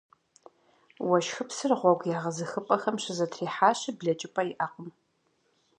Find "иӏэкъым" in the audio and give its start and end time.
4.51-4.89